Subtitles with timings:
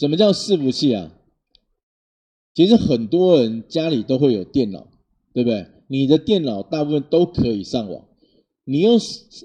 [0.00, 1.12] 什么叫伺服器啊？
[2.54, 4.86] 其实很多人家里都会有电脑，
[5.34, 5.66] 对不对？
[5.88, 8.06] 你的电脑大部分都可以上网。
[8.64, 8.98] 你用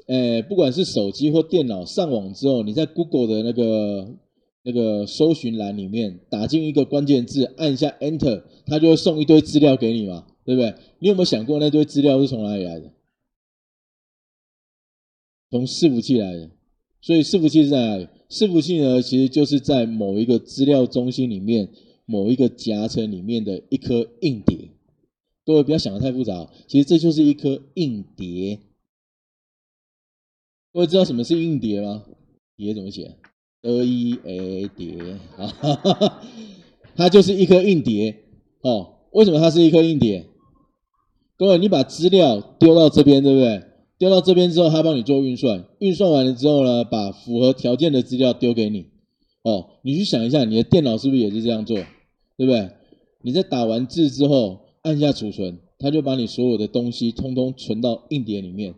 [0.08, 4.16] 呃，不管是手机或电脑上网之后，你在 Google 的那个
[4.64, 10.74] 那个搜寻栏里面打进一个关键字，按一下 Enter，它就会送一堆资料给你嘛，对不对？
[11.00, 12.94] 你有没有想过那堆资料是从哪里来的？
[15.52, 16.50] 从伺服器来的。
[17.06, 18.08] 所以伺服器在哪里？
[18.32, 21.70] 伺服器呢，其实就是在某一个资料中心里面，
[22.08, 24.72] 某一个夹层里面的一颗硬碟。
[25.46, 28.60] 各位不要想得太复杂，其实这就是一颗硬碟。
[30.74, 32.06] 各位知道什么是硬碟吗？
[32.58, 33.16] 碟怎么写
[33.62, 36.22] ？D E A 碟啊，
[36.98, 38.24] 它就是一颗硬碟
[38.62, 38.96] 哦。
[39.12, 40.26] 为什么它是一颗硬碟？
[41.38, 43.75] 各位，你把资料丢到这边，对不对？
[43.98, 48.88] 丢到这边之后，他帮你做运算，运算完了之后呢，把符合条件的资料丢给你。
[49.44, 51.78] 哦，你去想一下，你的电脑是不是也是这样做？
[52.38, 52.70] 对不对？
[53.22, 58.76] 你在打完字之后，按下储存，它就把你所有的东西通通存到硬碟里面。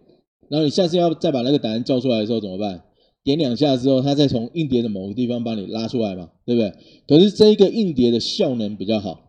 [0.50, 2.84] 然后你下次要再把那个答案叫出来的时候怎么办？
[3.24, 6.74] 点两下之后，它再从硬碟的某个地方帮你拉出来嘛，对不对？
[7.08, 9.20] 可是这一个硬碟的效能比较好，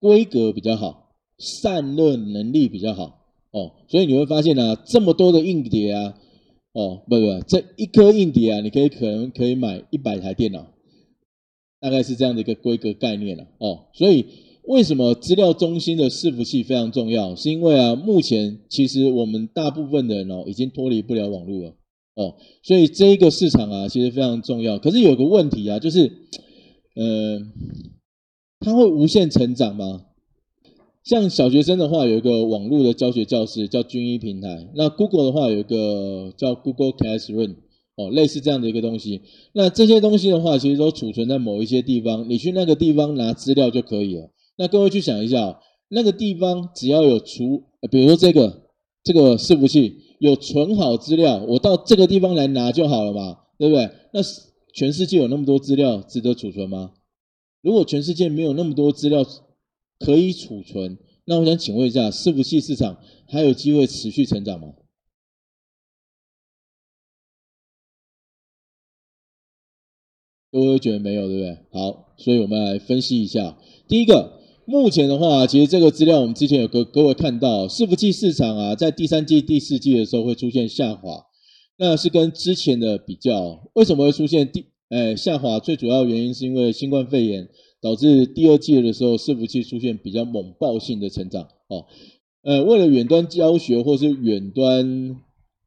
[0.00, 3.23] 规格比较好，散热能力比较好。
[3.54, 6.14] 哦，所以你会发现呢、啊，这么多的硬碟啊，
[6.72, 10.66] 哦，不不，这一颗硬碟啊，你可以可能可以买一百台电脑，
[11.80, 14.26] 大概是这样的一个规格概念了、哦，所以
[14.64, 17.36] 为什么资料中心的伺服器非常重要？
[17.36, 21.76] 是因为啊，目前其实我们大部分的人哦，已经脱离不了网络了。
[22.16, 24.78] 哦，所以这一个市场啊，其实非常重要。
[24.78, 26.10] 可是有个问题啊，就是，
[26.94, 27.40] 呃，
[28.60, 30.06] 它会无限成长吗？
[31.04, 34.70] 像小学生的话，有一个网络的教学教室叫均一平台。
[34.74, 37.56] 那 Google 的话，有一个叫 Google Classroom，
[37.96, 39.20] 哦，类似这样的一个东西。
[39.52, 44.30] 那这些东西的话，其实都储存在某一些地方，你去那个地方拿资料就可以了。
[44.56, 48.62] 那各位去想一下，那个地方只要有储，比如说这个
[49.02, 53.90] 这个伺服器有存好资料，我到这个地方来拿就好了嘛，对不对？
[54.14, 54.20] 那
[54.72, 56.92] 全世界有那么多资料值得储存吗？
[57.60, 59.22] 如果全世界没有那么多资料，
[59.98, 64.74] 可以储存，那我想请问一下，伺服器市场还有机会持续成长吗？
[70.50, 71.58] 各位觉得没有，对不对？
[71.72, 73.58] 好，所以我们来分析一下。
[73.88, 81.24] 第一个，目前的话，其实这个资料我们之前有给各位看到，伺服器市场啊，在第三季、第四季的时候会出现下滑，
[81.76, 85.58] 那是跟之前的比较，为什么会出现第诶下滑？
[85.58, 87.48] 最主要原因是因为新冠肺炎。
[87.84, 91.42] 导致第二季的时候，伺服器出现比较猛爆性的成长。
[91.68, 91.84] 哦，
[92.42, 95.20] 呃，为了远端教学或是远端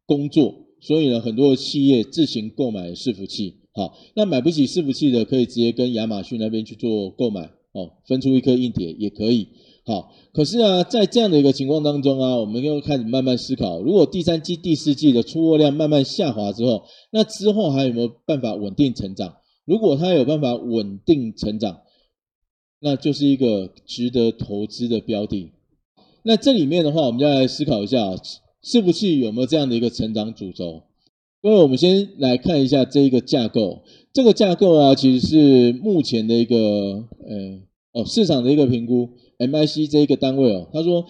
[0.08, 3.58] 工作，所以呢，很多企业自行购买伺服器。
[3.72, 7.52] 好，那买不起伺服器的，可以直接跟亚马逊那边去做购买。
[7.74, 9.50] 哦，分出一颗硬碟也可以。
[9.86, 19.36] 好，可是啊，在这样的一个情况当中啊，我们又开始慢慢思考，如果第三季、第四季的出货量慢慢下滑之后，那之后还有没有办法稳定成长？
[19.66, 21.82] 如果它有办法稳定成长，
[22.80, 25.52] 那就是一个值得投资的标的。
[26.24, 27.98] 那这里面的话，我们就来思考一下，
[28.64, 30.84] 伺服器有没有这样的一个成长主轴？
[31.42, 33.84] 因为我们先来看一下这一个架构。
[34.12, 37.62] 这个架构啊，其实是目前的一个，呃，
[37.94, 41.06] 哦，市场的一个评估，MIC 这一个单位哦，他说，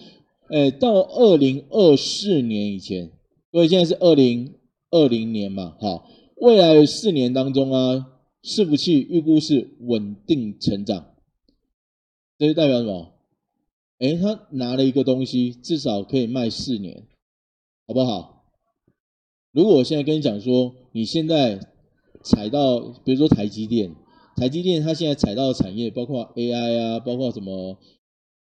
[0.50, 3.10] 呃，到二零二四年以前，
[3.50, 4.52] 因为现在是二零
[4.90, 8.06] 二零年嘛，好，未来四年当中啊，
[8.44, 11.06] 伺服器预估是稳定成长。
[12.38, 13.14] 这就代表什么？
[13.98, 17.08] 哎，他拿了一个东西，至少可以卖四年，
[17.86, 18.44] 好不好？
[19.50, 21.58] 如果我现在跟你讲说，你现在
[22.22, 23.92] 踩到，比如说台积电，
[24.36, 27.76] 台积电它现在踩到的产业，包括 AI 啊，包括什么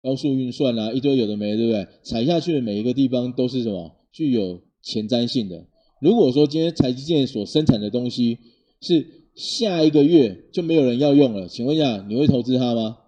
[0.02, 1.88] 高速运算啊，一堆有的没的，对不对？
[2.02, 3.96] 踩下去的每一个地方都是什么？
[4.12, 5.66] 具有前瞻性的。
[6.02, 8.38] 如果说今天台积电所生产的东西
[8.82, 12.98] 是下一个月就没有人要用了，请问一下，你会投资它吗？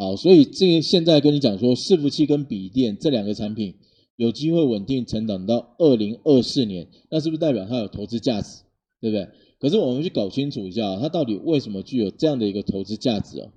[0.00, 3.74] 好，所以这个现在跟你讲说，伺服器跟笔电这两个产品
[4.16, 8.62] 有机会稳定成长到二零二四年，那是不是代表它有投资价值？
[8.98, 9.28] 对不对？
[9.60, 13.50] 可是我们去搞清楚一下，它到底为什么具有这样的一个投资价值哦？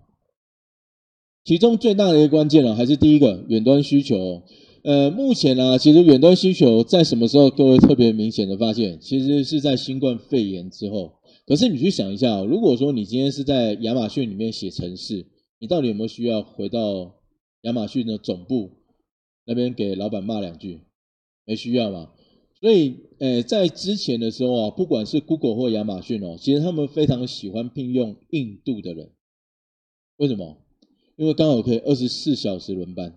[1.46, 4.42] 其中最大的一个关键呢，还是第一个远端需求。
[4.84, 9.00] 呃，目前呢，其实远端需求在什么时候各位特别明显的发现？
[9.00, 11.14] 其实是在新冠肺炎之后。
[11.48, 15.26] 可是你去想一下，如果说你今天是在亚马逊里面写程式，
[15.64, 17.16] 你到底有没有需要回到
[17.62, 18.72] 亚马逊的总部
[19.46, 20.82] 那边给老板骂两句？
[21.46, 22.12] 没需要嘛？
[22.60, 29.12] 所以，诶，在之前的时候啊，不管是 Google 或亚马逊哦，其实他们非常喜欢聘用印度的人。
[30.18, 30.58] 为什么？
[31.16, 33.16] 因为刚好可以二十四小时轮班。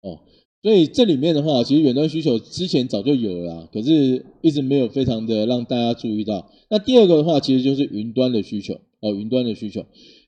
[0.00, 0.22] 哦，
[0.64, 6.50] 所以这里面的话，其实远端需求之前早就有了，可是一直没有非常的让大家注意到。
[6.70, 9.86] 那第二个的话，其实就是云端的需求哦，云端的需求。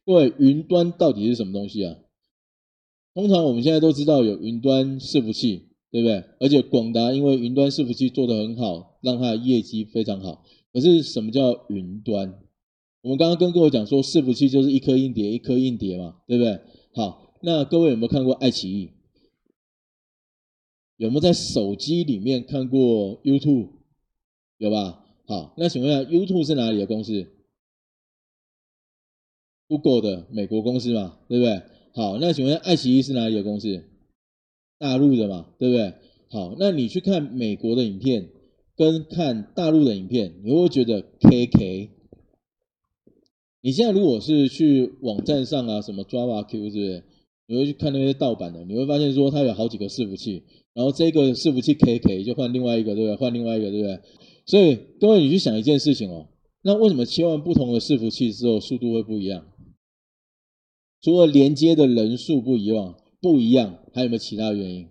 [0.09, 1.99] 各位，云端到底是什么东西啊？
[3.13, 5.67] 通常我们现在都知道有云端伺服器。
[5.91, 6.23] 对不对？
[6.39, 10.45] 而且广达因为云端伺服器做得很好，让它的业绩非常好。
[10.71, 12.39] 可是什么叫云端？
[13.01, 16.61] 我们刚刚跟各位讲说，伺服器就是一颗硬碟，一颗硬碟嘛，对不对？
[16.95, 18.91] 好，那各位有没有看过爱奇艺？
[20.99, 23.71] 有没有在手机里面看过 YouTube？
[24.59, 25.07] 有吧？
[25.27, 27.27] 好，那请问一下，YouTube 是哪里的公司
[29.69, 31.63] ？Google 的美国公司嘛，对不对？
[31.95, 33.85] 好，那请问，爱奇艺是哪里的公司？
[34.79, 35.93] 大陆的嘛，对不对？
[36.31, 38.29] 好，那你去看美国的影片，
[38.77, 41.91] 跟看大陆的影片，你会会觉得 KK？
[43.61, 47.03] 你现在如果是去网站上啊，什么 Java Q，对不对？
[47.49, 50.45] 你会去看那些盗版的，你会发现说它有好几个伺服器，
[50.75, 53.17] 然后这个伺服器 KK 就换另外一个，对不对？
[53.17, 54.01] 换另外一个，对不对？
[54.47, 56.29] 所以各位你去想一件事情哦，
[56.63, 59.45] 那为什么切换不同的伺服器之后速度会不一样？
[61.01, 62.95] 除了连接的人数不一样。
[63.21, 64.91] 不一样，还有没有其他原因？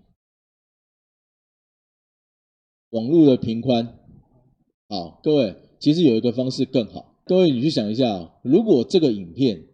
[2.90, 3.98] 网络的频宽，
[4.90, 7.22] 好，各位，其实有一个方式更好。
[7.24, 9.70] 各位，你去想一下，如果这个影片，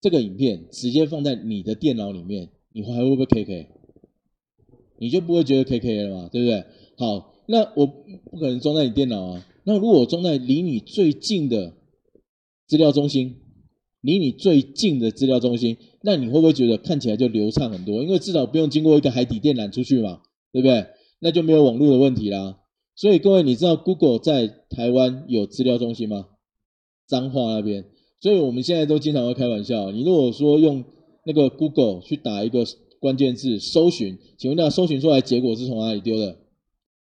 [0.00, 3.66] 这个影片直接放在你的电脑里面，你还会不会 KK？
[5.00, 6.64] 你就不会觉得 KK 了嘛，对不对？
[6.96, 9.44] 好，那我不可能装在你电脑啊。
[9.64, 11.76] 那如果我装在离你最近的
[12.68, 13.40] 资料中心，
[14.04, 18.02] 离你最近的资料中心，那你会不会觉得看起来就流畅很多？
[18.02, 20.20] 因为至少不用经过一个海底电缆出去嘛，
[20.52, 20.86] 对不对？
[21.20, 22.58] 那就没有网络的问题啦。
[22.94, 26.26] 所以各位，你知道 Google 在台湾有资料中心吗？
[27.08, 27.86] 彰化那边。
[28.20, 30.84] 所以我们现在都经常会开玩笑，你如果说用
[31.24, 32.62] 那个 Google 去打一个
[33.00, 36.36] 关键字搜寻，请问那，搜寻出来结果是从哪里丢的？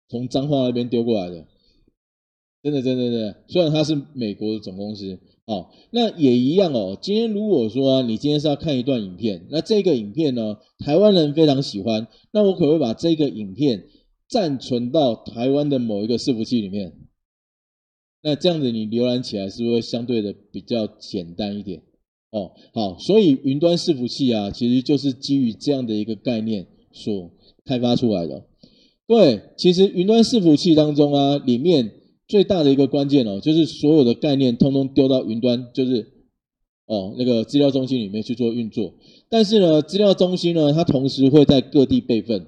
[0.09, 1.47] 从彰化那边丢过来的。
[2.61, 3.43] 真的，真的，真的。
[3.47, 5.17] 虽然它是美国的总公司。
[5.49, 6.95] 哦，那也一样哦。
[7.01, 13.85] 今天如果说啊，你今天是要看一段影片，那这个影片呢，台湾人非常喜欢，那我可不可以把这个影片
[14.27, 16.93] 暂存到台湾的某一个伺服器里面？
[18.21, 21.81] 那这样子你浏览起来是不是相对的比较简单一点？
[22.29, 27.31] 哦，好，所以云端伺服器啊，其实就是基于这样的一个概念所
[27.65, 28.45] 开发出来的。
[29.07, 31.93] 对，其实云端伺服器当中啊，里面。
[32.29, 36.07] 最大的一个关键哦，就是所有的概念通通丢到云端，就是
[36.85, 38.93] 哦那个资料中心里面去做运作。
[39.29, 42.45] 但是呢，资料中心呢，它同时会在各地备份，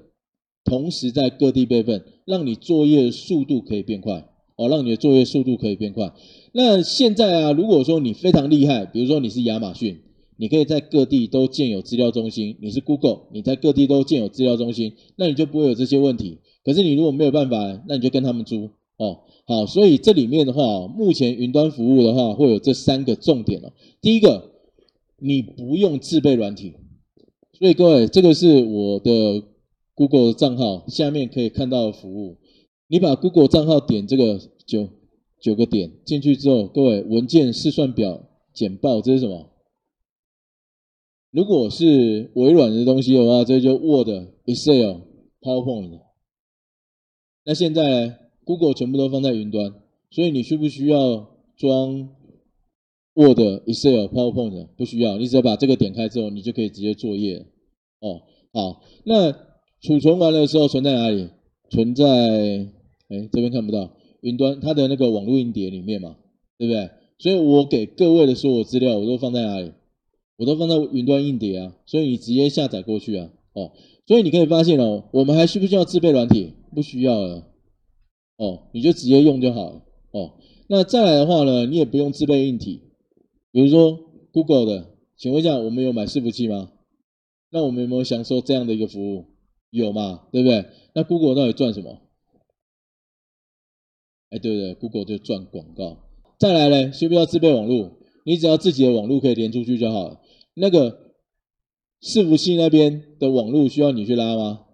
[0.64, 6.12] 同时在各地备份，让你作业速度可以变快哦，让你的作业速度可以变快。
[6.52, 9.98] 那现在啊，如果说你非常厉害，比如说你是亚马逊，
[10.36, 16.38] 你可以在各地都建有资料中心；你是 Google，你在各地都建有资料中心，那你就不会有这些问题。
[16.64, 18.70] 可是你如果没有办法，那你就跟他们租
[19.02, 19.20] 哦。
[19.44, 23.72] 好，所以这里面的话，目前云端服务的话，会有这三个重点哦。
[24.00, 24.52] 第一个，
[25.18, 26.74] 你不用自备软体，
[27.58, 29.42] 所以各位，这个是我的
[29.94, 32.38] Google 账号下面可以看到的服务。
[32.86, 34.88] 你把 Google 账号点这个九
[35.40, 39.48] 九个点进去之后，各位文件试算表简报，这是什么？
[41.30, 44.08] 如果是微软的东西的话，这就 Word、
[44.44, 45.00] Excel、
[45.40, 46.00] PowerPoint。
[47.44, 49.74] 那现在呢？Google 全部都放在云端，
[50.10, 52.08] 所以你需不需要装
[53.14, 54.68] Word、Excel、PowerPoint？
[54.76, 57.46] 不需要，你只要把这个点开之后，你就可以直接作业。
[58.00, 58.22] 哦，
[58.52, 59.32] 好，那
[59.80, 61.28] 储存完了的时候存在哪里？
[61.70, 62.04] 存在，
[63.08, 66.16] 哎，这边看不到，云端它的那个网络硬碟里面嘛，
[66.58, 66.90] 对不对？
[67.18, 69.72] 所以我给各位的所有资料，我都放在哪里？
[70.36, 73.30] 我都放在云端硬碟啊，所以你直接下载过去啊。
[73.52, 73.70] 哦，
[74.06, 76.54] 所以你可以发现哦，我们还需不需要自备软体？
[76.74, 77.46] 不需要了。
[78.42, 79.82] 哦，你就直接用就好了。
[80.10, 80.32] 哦，
[80.66, 82.82] 那再来的话呢，你也不用自备硬体，
[83.52, 84.00] 比如说
[84.32, 86.72] Google 的，请问一下，我们有买伺服器吗？
[87.50, 89.26] 那我们有没有享受这样的一个服务？
[89.70, 90.66] 有嘛，对不对？
[90.92, 92.00] 那 Google 到底赚什么？
[94.30, 95.98] 哎，对对，Google 就赚广告。
[96.38, 97.92] 再来呢，需不需要自备网络？
[98.24, 100.20] 你只要自己的网络可以连出去就好了。
[100.54, 101.14] 那个
[102.00, 104.64] 伺服器那边的网络需要你去拉吗？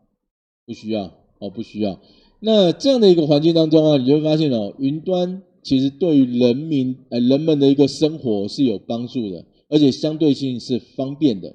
[0.65, 2.01] 不需要，哦，不需要。
[2.41, 11.55] 那这样的一个环境当中啊，你就会发现哦，云端其实对于人民呃人们的一个生活是有帮助的，而且相对性是方便的。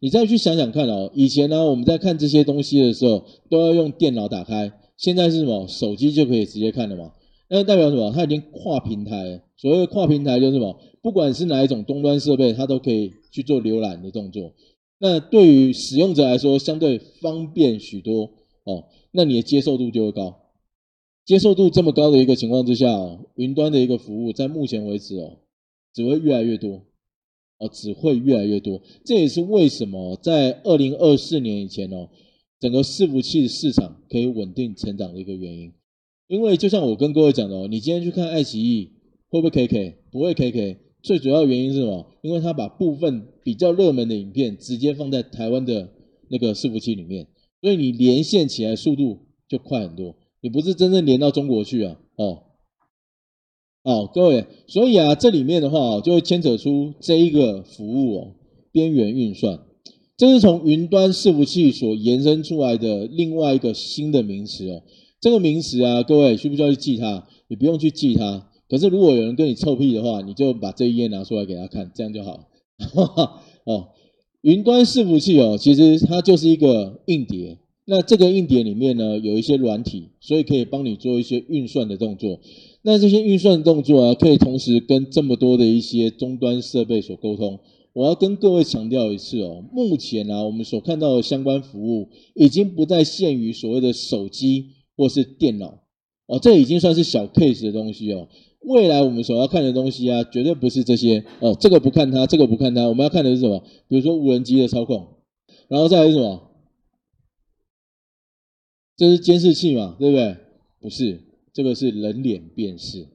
[0.00, 5.66] 你再去想想看哦，以前呢我们在看这些东西的时候，都要用电脑打开，现在是什么？
[5.68, 7.12] 手机就可以直接看了嘛？
[7.48, 8.10] 那代表什么？
[8.10, 9.42] 它已经跨平台。
[9.56, 10.76] 所谓的跨平台就是什么？
[11.00, 14.52] 不管是哪一种终端设备，它都可以去做浏览的动作。
[14.98, 18.30] 那对于使用者来说，相对方便许多
[18.64, 18.86] 哦。
[19.12, 20.40] 那你的接受度就会高。
[21.24, 25.38] 接受度这么高的一个情况之下哦，云端的一个服务，在目前为止哦，
[25.94, 26.82] 只会越来越多
[27.58, 28.82] 哦，只会越来越多。
[29.04, 32.10] 这也是为什么在二零二四年以前哦，
[32.60, 35.72] 整个伺服器市场可以稳定成长的一个原因。
[36.26, 38.92] 因为就像我跟各位讲的哦，你今天去看爱奇艺
[39.28, 39.94] 会不会 KK？
[40.10, 40.78] 不会 KK。
[41.02, 42.06] 最主要原因是什么？
[42.22, 45.90] 因为它把部分比较热门的影片直接放在台湾的
[46.28, 47.26] 那个伺服器里面，
[47.64, 50.16] 所以你连线起来速度就快很多。
[50.42, 51.96] 你不是真正连到中国去啊？
[52.16, 52.42] 哦，
[53.84, 58.34] 哦，各位，所以啊，这里面的话就会牵扯出这一个服务哦，
[58.70, 59.60] 边缘运算，
[60.18, 64.82] 这是从云端伺服器所延伸出来的另外一个新的名词哦。
[65.18, 67.26] 这个名词啊，各位需不需要去记它？
[67.48, 68.46] 你不用去记它。
[68.68, 72.50] 可是如果有人跟你臭屁的话，你就把这一页拿出来给他看，这样就好。
[73.64, 73.88] 哦，
[74.44, 77.56] 云端伺服器哦，其实它就是一个硬碟。
[77.86, 82.38] 那这个硬碟里面呢，有一些软体，所以可以帮你做一些运算的动作。
[82.82, 87.58] 那这些运算的动作啊，可以同时跟这么多的一些终端设备所沟通。
[87.94, 94.66] 我要跟各位强调一次哦，目前啊，我们所看到的相关服务已经不再限于所谓的手机。
[94.96, 95.80] 或是电脑
[96.28, 98.28] 哦，这已经算是小 case 的东西哦。
[98.64, 101.56] 未来我们所要看的东西啊，绝对不是这些哦。
[101.60, 103.62] 这个不看它，这个不看它，我们要看的是什么？
[103.88, 105.16] 比如说无人机的操控，
[105.68, 106.50] 然后再来是什么？
[108.96, 110.36] 这是监视器嘛，对不对？
[110.80, 111.20] 不是，
[111.52, 113.08] 这个是人脸辨识。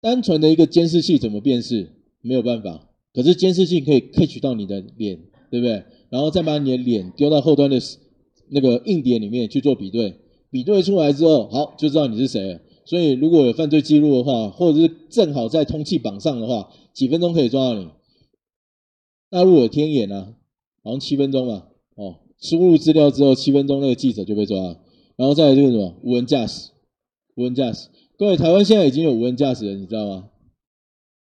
[0.00, 1.90] 单纯的一个监视器怎么辨识？
[2.20, 2.88] 没有办法。
[3.12, 5.18] 可是监视器可以 catch 到你的脸，
[5.50, 5.84] 对不对？
[6.10, 7.78] 然后再把你的脸丢到后端的。
[8.50, 12.58] 那个硬碟里面去做比对，比对出来之后，好，就知道你是谁了。
[12.88, 17.88] 所以如果有犯罪记录的话，或者是正好在通缉榜上的话，几分钟可以抓到你。
[19.28, 20.32] 大陆有天眼啊，
[20.82, 24.80] 好像七分钟吧，哦，输入资料之后七分钟，那个记者就被抓了。
[25.16, 26.70] 然后再就是什么无人驾驶，
[27.34, 27.90] 无人驾驶。
[28.16, 30.30] 各位，台湾现在已经有无人驾驶了，你知道吗？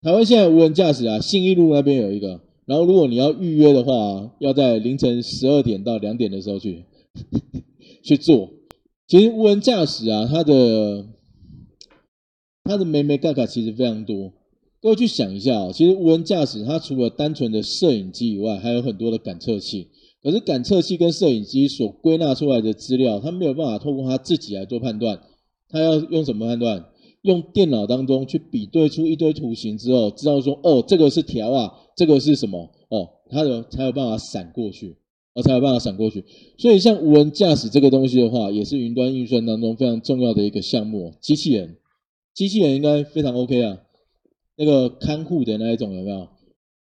[0.02, 2.42] 台湾现在无人驾驶啊，信义路那边有一个。
[2.66, 6.84] 然后如果你要预约的话，要在凌晨十二点到两点的时候去。
[8.04, 8.50] 去做，
[9.06, 11.06] 其实无人驾驶啊，它的
[12.64, 14.32] 它的美美嘎嘎其实非常多。
[14.80, 19.88] 各位去想一下啊，其实无人驾驶它除了单纯的摄影机以外，还有很多的感测器。
[20.22, 25.20] 可是感测器跟摄影机所归纳出来的资料，它没有办法透过它自己来做判断。
[25.68, 26.86] 它要用什么判断？
[27.22, 32.70] 用电脑当中去比对出一堆图形之后，知道说哦，这个是条啊，这个是什么？
[32.88, 34.96] 哦，它有才有办法闪过去。
[35.36, 36.24] 哦才有办法闪过去，
[36.56, 41.12] 所以像无人驾驶这个东西的话，也是云端运算当中非常重要的一个项目。
[41.20, 41.76] 机器人，
[42.34, 43.78] 机器人应该非常 OK 啊。
[44.56, 46.28] 那个看护的那一种有没有？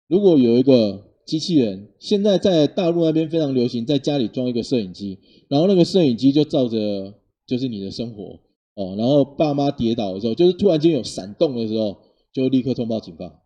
[0.07, 5.17] 如果有一个机器人，现在在大陆那边非常流行，在家里装一个摄影机，
[5.47, 7.13] 然后那个摄影机就照着
[7.47, 8.39] 就是你的生活
[8.75, 11.97] 哦，然后爸妈跌倒的时候，就是突然间有闪动的时候，
[12.31, 13.41] 就立刻通报警报。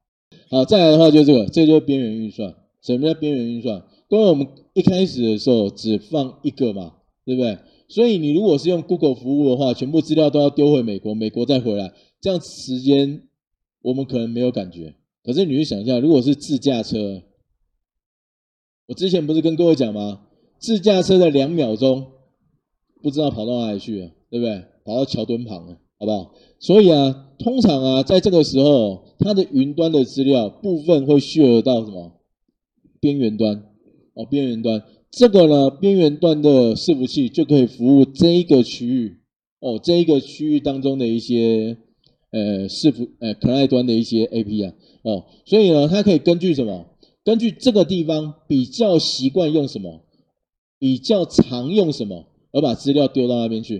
[0.49, 2.55] 好，再来的话就是这个，这就是边缘运算。
[2.81, 3.83] 什么叫边缘运算？
[4.09, 6.95] 因为我们一开始的时候只放一个嘛，
[7.25, 7.57] 对不对？
[7.87, 13.23] 所以你如果是用 Google 服务的话，全部资料都要丢回美国，美国再回来，这样时间
[13.81, 14.95] 我们可能没有感觉。
[15.23, 17.23] 可是你去想一下，如果是自驾车，
[18.87, 20.21] 我之前不是跟各位讲吗？
[20.59, 22.07] 自驾车的两秒钟，
[23.01, 24.63] 不知道跑到哪里去了，对不对？
[24.83, 26.33] 跑到桥墩旁了，好不好？
[26.59, 32.19] 所以啊，通常啊，在这个时候，它的云端的资料部分会聚合到什么？
[32.99, 33.63] 边缘端。
[34.13, 39.17] 哦，边缘端这个呢，边缘端的伺服器就可以服务这一个区域
[39.59, 41.77] 哦，这一个区域当中的一些
[42.31, 46.85] 呃伺服呃 client 端的一些 AP 啊哦，所以呢，它可以根据什么？
[47.23, 50.03] 根据这个地方比较习惯用什么，
[50.77, 53.79] 比较常用什么，而把资料丢到那边去，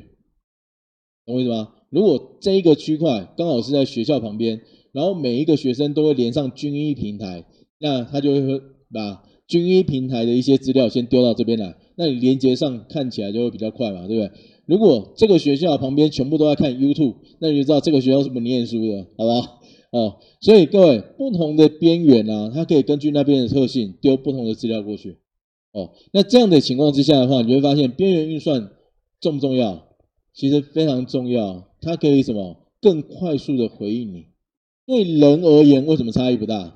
[1.25, 1.74] 懂我意思吗？
[1.89, 7.46] 如果这一个区块刚好是在学校旁边，然后每一个学生都会连上均一平台，
[7.79, 8.60] 那他就会
[8.91, 9.26] 把。
[9.48, 14.32] 军医平台的一些资料先丢到这边来，那你连接上看起来就会比较快嘛，对不对？
[14.66, 19.62] 如果这个学校旁边全部都在看 YouTube，那你就知道这个学校是不念书的， 好不好？
[19.89, 25.20] 哦，所以各位不同的边缘啊，它可以根据那边的特性丢不同的资料过去。
[25.72, 28.70] 哦，那这样的情况之下的话，你会发现边缘运算
[29.22, 29.88] 重不重要？
[30.34, 32.68] 其实非常重要，它可以什么？
[32.82, 34.25] 更快速的回应你。
[34.86, 36.75] 对人而言，为什么差异不大？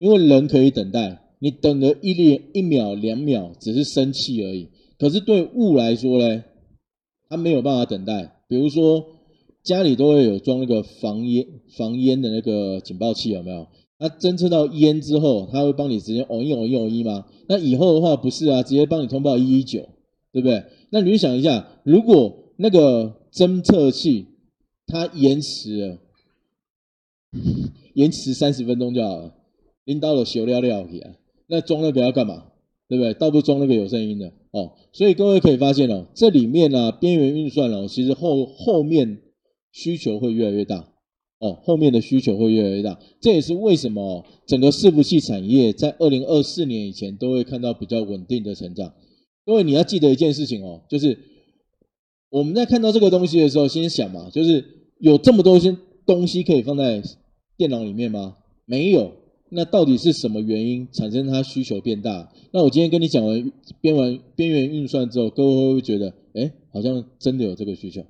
[0.00, 1.22] 因为人可以等待。
[1.46, 4.68] 你等了一列一秒两秒，只是生气而已。
[4.98, 6.42] 可是对物来说呢，
[7.28, 8.42] 它没有办法等待。
[8.48, 9.06] 比如说
[9.62, 11.46] 家里都会有装那个防烟
[11.78, 13.64] 防烟的那个警报器，有没有？
[13.96, 17.24] 它侦测到烟之后，它会帮你直接哦一哦一哦一吗？
[17.48, 19.88] 那以后的话不是啊，直接帮你通报一一九，
[20.32, 20.64] 对不对？
[20.90, 24.26] 那你就想一下，如果那个侦测器
[24.88, 25.98] 它延迟了，
[27.94, 29.34] 延迟三十分钟就好了，
[29.84, 31.14] 领导了修了了去啊，
[31.48, 32.44] 那装那个要干嘛？
[32.88, 33.14] 对不对？
[33.14, 34.74] 倒不装那个有声音的哦。
[34.92, 39.22] 所以各位可以发现哦，这里面呢、边缘运算哦，其实后后面
[39.72, 40.88] 需求会越来越大
[41.40, 42.96] 哦，后面的需求会越来越大。
[43.20, 48.94] 这也是为什么整个伺服器产业在二零二四年以前都会看到比较稳定的成长。
[49.44, 51.18] 各位你要记得一件事情哦，就是
[52.30, 54.64] 我们在看到这个东西的时候，先想嘛，就是
[55.00, 55.76] 有这么多些
[56.06, 57.02] 东西可以放在
[57.56, 58.36] 电脑里面吗？
[58.64, 59.12] 没有。
[59.48, 62.32] 那到底是什么原因产生它需求变大？
[62.52, 68.04] 那我今天跟你讲完边完边缘运算之后，各位会不会觉得，哎，好像真的有这个需求？